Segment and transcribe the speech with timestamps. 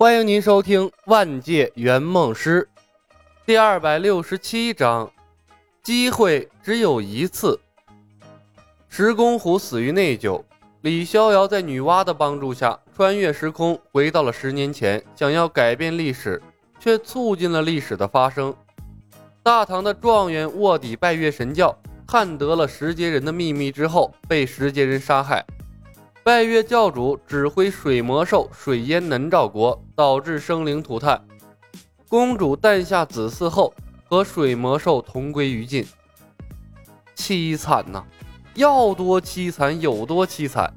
[0.00, 2.66] 欢迎您收听《万界圆梦师》
[3.44, 5.12] 第二百六十七章：
[5.82, 7.60] 机会只有一次。
[8.88, 10.42] 石公虎死于内疚，
[10.80, 16.40] 李逍遥在女娲的帮助下穿越时空，回到了十年前，想要改变历史，
[16.78, 18.54] 却促进了历史的发生。
[19.42, 25.44] 大唐的状元卧底拜月神教，探得了石阶人的秘密之后，被石阶人杀害。
[26.22, 31.18] 拜月教主指挥水魔兽水淹南诏国，导致生灵涂炭。
[32.10, 33.72] 公主诞下子嗣后，
[34.04, 35.86] 和水魔兽同归于尽。
[37.16, 38.04] 凄惨呐，
[38.54, 40.70] 要多凄惨有多凄惨，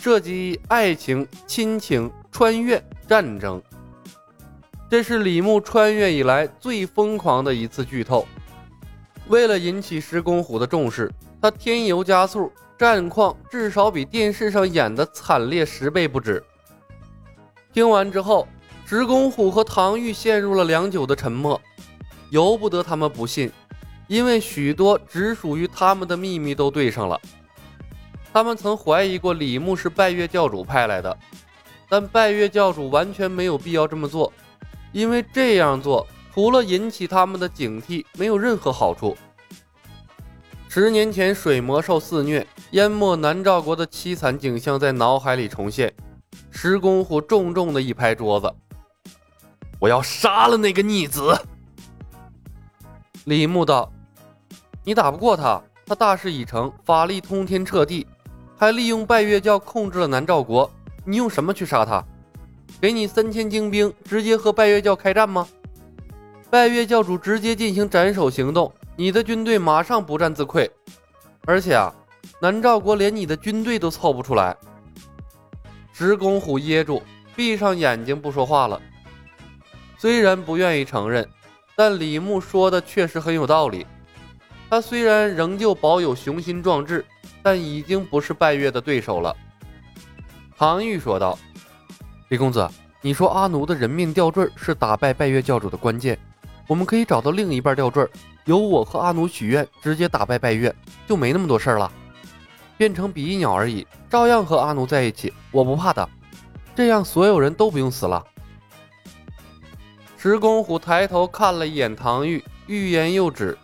[0.00, 3.62] 涉及爱情、亲情、穿越、战争。
[4.88, 8.26] 这是李牧穿越以来最疯狂的一次剧透。
[9.28, 11.12] 为了引起石公虎的重视，
[11.42, 12.50] 他添油加醋。
[12.78, 16.42] 战况至少比电视上演的惨烈十倍不止。
[17.72, 18.46] 听完之后，
[18.86, 21.60] 石公虎和唐玉陷入了良久的沉默。
[22.30, 23.50] 由不得他们不信，
[24.06, 27.20] 因为许多只属于他们的秘密都对上了。
[28.32, 31.18] 他们曾怀疑过李牧是拜月教主派来的，
[31.88, 34.32] 但拜月教主完全没有必要这么做，
[34.92, 39.16] 因为这样做除了引起他们的警惕，没有任何好处。
[40.80, 45.92] 十年前，水魔兽肆虐，淹没南诏国的凄惨景象在脑海里重现。
[46.52, 48.48] 石公虎重重的一拍桌子
[49.80, 51.36] ：“我要杀了那个逆子！”
[53.26, 53.92] 李牧道
[54.86, 58.06] ：“你打不过他，他大势已成，法力通天彻地，
[58.56, 60.70] 还利用拜月教控制了南诏国。
[61.04, 62.04] 你用什么去杀他？
[62.80, 65.48] 给你三千精兵，直接和拜月教开战吗？
[66.48, 70.68] 拜月教主直接进行斩首行动。”你的军队马上不战自溃，
[71.46, 71.94] 而且啊，
[72.40, 74.56] 南诏国连你的军队都凑不出来。
[75.92, 77.00] 石公虎噎住，
[77.36, 78.82] 闭上眼睛不说话了。
[79.96, 81.24] 虽然不愿意承认，
[81.76, 83.86] 但李牧说的确实很有道理。
[84.68, 87.06] 他虽然仍旧保有雄心壮志，
[87.40, 89.32] 但已经不是拜月的对手了。
[90.56, 91.38] 唐玉说道
[92.30, 92.68] ：“李公子，
[93.00, 96.18] 你说阿奴的人命吊坠是打败拜月教主的关键，
[96.68, 98.08] 我们可以找到另一半吊坠。”
[98.46, 100.74] 由我和阿奴许愿，直接打败拜月，
[101.06, 101.92] 就没那么多事儿了。
[102.78, 106.08] 变成比翼鸟而已，照样和阿奴在一起，我不怕的。
[106.74, 108.24] 这样所有人都不用死了。
[110.16, 113.58] 石公虎抬头看了一眼唐玉，欲言又止，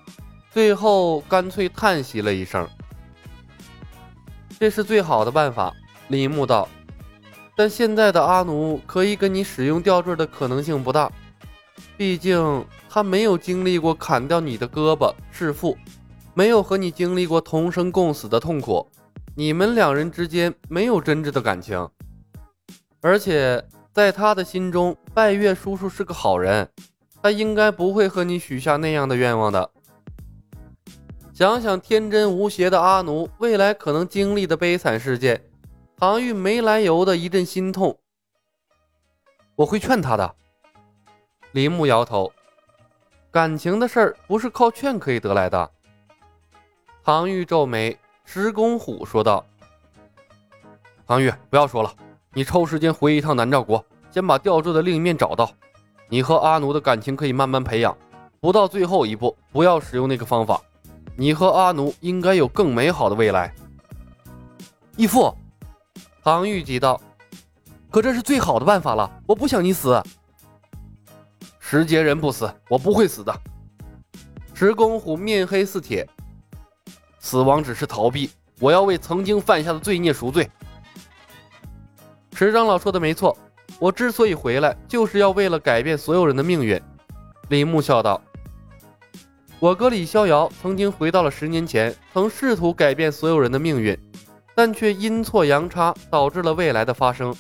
[0.51, 2.69] 最后干脆叹息了一声
[4.61, 5.73] ：“这是最好的办法。”
[6.09, 6.69] 李牧道
[7.57, 11.11] ：“但现在的阿奴可以跟你使用吊坠的可能性不大。”
[11.97, 15.77] 毕竟他没有经历过砍掉你的胳膊弑父，
[16.35, 18.87] 没有和你经历过同生共死的痛苦，
[19.37, 21.89] 你们两人之间没有真挚的感情。
[23.01, 26.69] 而且在他的心中，拜月叔叔是个好人，
[27.23, 29.71] 他应该不会和你许下那样的愿望的。
[31.33, 35.45] 想想天真无邪的阿奴未来可能经历的悲惨事件，
[35.97, 37.99] 唐玉没来由的一阵心痛。
[39.57, 40.35] 我会劝他的。
[41.55, 42.33] 林木摇头，
[43.31, 45.71] 感情的事儿不是靠劝可以得来的。
[47.05, 49.47] 唐玉皱眉，石公虎说道
[51.07, 51.95] ：“唐玉，不要说了，
[52.33, 55.49] 你抽时间回一趟南诏国，先把吊坠的另一面找到。
[56.09, 57.97] 你和阿奴的感情可以慢慢培养，
[58.41, 60.61] 不到最后一步，不要使用那个方法。
[61.15, 63.55] 你和阿奴应该有更美好的未来。”
[64.99, 65.33] 义父，
[66.21, 67.01] 唐玉急道
[67.93, 70.03] ：“可这是最好的办法了，我不想你死。”
[71.75, 73.37] 石杰人不死，我不会死的。
[74.55, 76.09] 石公虎面黑似铁，
[77.19, 78.31] 死亡只是逃避，
[78.61, 80.49] 我要为曾经犯下的罪孽赎罪。
[82.33, 83.37] 石长老说的没错，
[83.81, 86.81] 我之所以回来，就是要为了改变所有人的命运。
[87.49, 88.23] 李牧笑道
[89.59, 93.99] ：“我哥李逍遥曾经回到了十年前，曾试图改变所有人的命运，
[94.55, 97.35] 但却阴错阳差导致了未来的发生。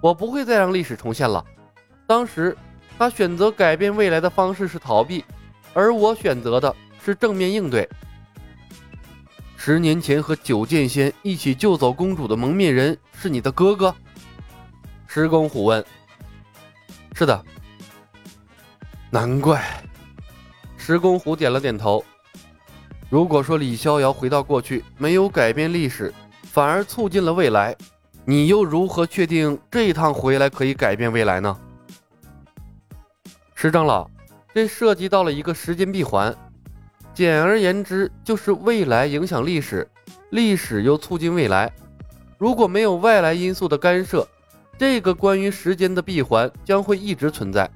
[0.00, 1.44] 我不会再让历史重现了。
[2.06, 2.56] 当时。”
[2.98, 5.24] 他选择改变未来的方式是逃避，
[5.72, 6.74] 而我选择的
[7.04, 7.88] 是正面应对。
[9.56, 13.94] 十年前和九剑仙一起救走公主的蒙面人是你的哥哥？
[15.06, 15.84] 石公虎问。
[17.14, 17.44] 是的。
[19.10, 19.64] 难怪。
[20.76, 22.04] 石公虎点了点头。
[23.08, 26.12] 如果说李逍遥回到过去没有改变历史，
[26.42, 27.76] 反而促进了未来，
[28.24, 31.56] 你又如何确定这一趟回来可以改变未来呢？
[33.60, 34.08] 石长老，
[34.54, 36.32] 这涉及到了一个时间闭环，
[37.12, 39.84] 简而言之就是未来影响历史，
[40.30, 41.68] 历史又促进未来。
[42.38, 44.24] 如果没有外来因素的干涉，
[44.78, 47.68] 这个关于时间的闭环将会一直存在。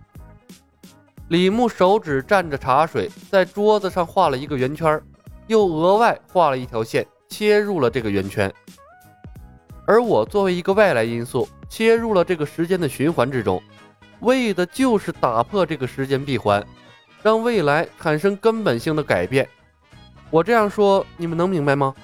[1.26, 5.02] 李牧手指蘸着茶水，在桌子上画了一个圆圈，
[5.48, 8.54] 又额外画了一条线，切入了这个圆圈。
[9.84, 13.60] 而我作为一个外来因素，切入了这个时间的循环之中，
[14.22, 16.64] 为的就是打破这个时间闭环，
[17.22, 19.48] 让未来产生根本性的改变。
[20.30, 21.94] 我这样说，你们能明白吗？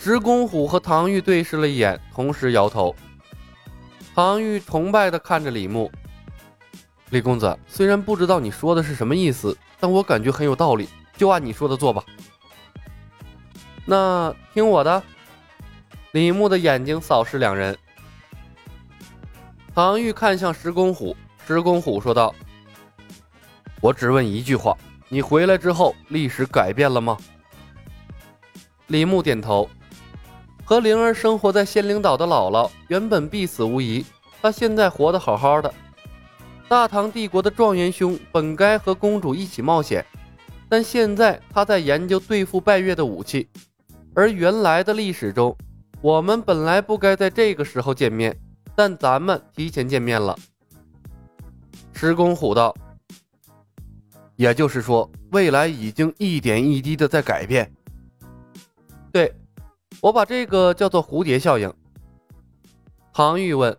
[0.00, 2.94] 石公虎和唐玉对视了一眼，同时摇头。
[4.14, 5.90] 唐玉崇拜地看着李牧，
[7.10, 12.02] 李公子，虽然不知道你说的是什么意思，但我感觉很有道理，就按你说的做吧。
[13.84, 15.02] 那听我的。
[16.12, 17.76] 李牧的眼睛扫视两人。
[19.76, 21.14] 唐玉看向石公虎，
[21.46, 22.34] 石公虎说道
[23.82, 24.74] ：“我只问一句话，
[25.10, 27.14] 你回来之后，历史改变了吗？”
[28.88, 29.68] 李牧点头。
[30.64, 34.02] 和灵儿生活在仙灵岛的姥姥原本必死无疑，
[34.40, 35.74] 她现在活得好好的。
[36.68, 40.02] 大唐帝国的状元兄本该和公主一起冒险，
[40.70, 43.46] 但现在他在研究对付拜月的武器。
[44.14, 45.54] 而原来的历史中，
[46.00, 48.34] 我们本来不该在这个时候见面，
[48.76, 50.38] 但咱们提前见面了。
[51.92, 52.72] 石公虎道
[54.36, 57.68] ：“也就是说，未来已经一点一滴的在改变。”
[59.10, 59.34] 对。
[60.02, 61.72] 我把这个叫做蝴蝶效应。
[63.14, 63.74] 唐玉问：“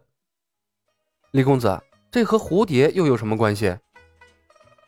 [1.29, 1.79] 李公子，
[2.09, 3.77] 这和蝴蝶又有什么关系？”“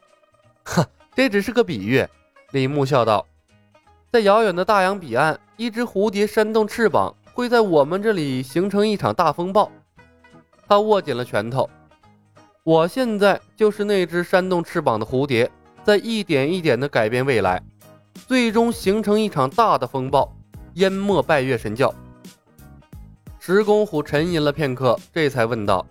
[0.65, 0.83] 哈，
[1.13, 2.03] 这只是个比喻。”
[2.51, 3.23] 李牧笑道。
[4.11, 9.71] “在遥远的大洋彼岸，一只蝴蝶扇动翅膀，会在我们这里形成一场大风暴。”
[10.69, 11.67] 他握紧了拳头。
[12.63, 15.49] “我现在就是那只扇动翅膀的蝴蝶，
[15.83, 17.61] 在一点一点的改变未来，
[18.13, 20.31] 最终形成一场大的风暴。”
[20.75, 21.93] 淹没拜月神教。
[23.39, 25.83] 石公虎沉吟了片刻，这才问道：“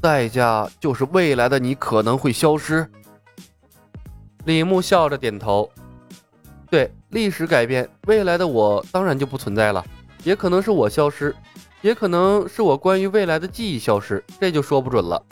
[0.00, 2.86] 代价就是未来的你可能会消失。”
[4.44, 5.68] 李牧笑着点头
[6.70, 9.82] ：“对，历史改变，未来的我当然就不存在了。
[10.22, 11.34] 也可能是我消失，
[11.84, 15.22] 也可能是我关于未来的记忆消失，这就说不准了。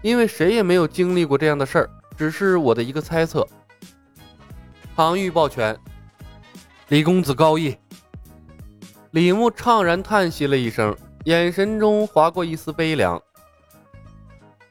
[0.00, 3.46] 因为谁也没有经历过这样的事儿，只是我的一个猜测。”
[4.96, 5.78] 唐玉抱拳。
[6.88, 7.76] 李公子高义。
[9.10, 10.96] 李牧怅然叹息了一声，
[11.26, 13.22] 眼神中划过一丝悲凉。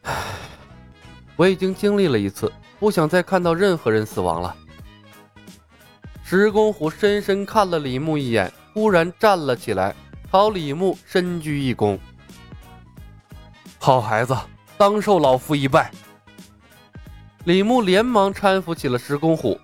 [0.02, 0.24] 唉，
[1.36, 4.56] 我已经经历了一次，不想再看到任何人死亡了。
[6.24, 9.96] 石公虎深深看了李牧一眼，忽然站了起来，
[10.32, 12.00] 朝李牧深鞠一躬
[13.78, 14.34] ：“好孩子，
[14.78, 15.92] 当受老夫一拜。”
[17.44, 19.60] 李牧连忙搀扶起了石公虎：“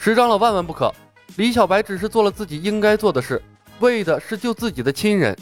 [0.00, 0.90] 石长老万万不可！”
[1.36, 3.42] 李小白只是做了自己应该做的事，
[3.80, 5.36] 为的是救自己的亲人。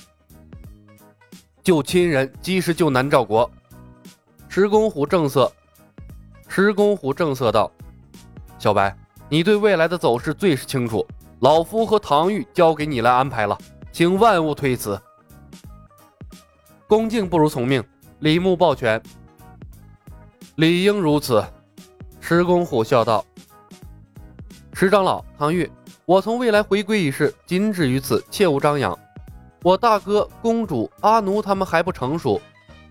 [1.62, 3.48] 救亲人即是救南诏国。
[4.48, 5.52] 石公虎正色，
[6.48, 7.70] 石公虎正色道
[8.58, 8.96] ：“小白，
[9.28, 11.06] 你对未来的走势最是清楚，
[11.38, 13.56] 老夫和唐玉交给你来安排了，
[13.94, 15.00] 请万物推辞。”
[16.88, 17.82] 恭敬不如从命。
[18.18, 19.00] 李牧抱拳，
[20.56, 21.44] 理应如此。
[22.20, 23.24] 石公虎笑道
[24.74, 25.70] ：“石长老，唐玉。”
[26.06, 28.98] 我从未来回归一事，仅止于此，切勿张扬。
[29.62, 32.40] 我大哥、公主、阿奴他们还不成熟，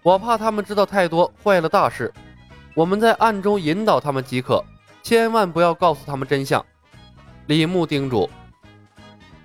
[0.03, 2.11] 我怕他们知道太多，坏了大事。
[2.75, 4.63] 我们在暗中引导他们即可，
[5.03, 6.65] 千万不要告诉他们真相。
[7.47, 8.29] 李牧叮嘱。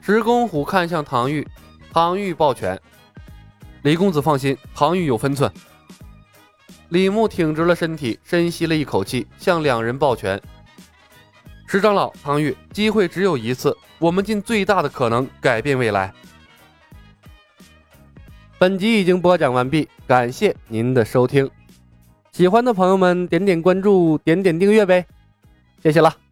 [0.09, 1.47] 石公虎看向唐玉，
[1.93, 2.81] 唐玉抱拳
[3.85, 5.53] ：“李公子放心，唐玉有分寸。”
[6.88, 10.41] 李牧挺直了身体，深吸了一口气，向两人抱拳。
[11.67, 16.11] 石长老，唐玉，机会只有一次，我们尽最大的可能改变未来。
[18.57, 21.50] 本集已经播讲完毕，感谢您的收听。
[22.33, 25.07] 喜欢的朋友们点点关注，点点订阅呗，
[25.83, 26.28] 谢谢了。